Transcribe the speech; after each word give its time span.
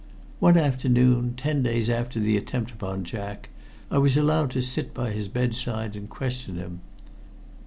One 0.39 0.57
afternoon, 0.57 1.35
ten 1.37 1.61
days 1.61 1.87
after 1.87 2.19
the 2.19 2.35
attempt 2.35 2.71
upon 2.71 3.03
Jack, 3.03 3.49
I 3.91 3.99
was 3.99 4.17
allowed 4.17 4.49
to 4.49 4.61
sit 4.63 4.95
by 4.95 5.11
his 5.11 5.27
bedside 5.27 5.95
and 5.95 6.09
question 6.09 6.55
him. 6.57 6.81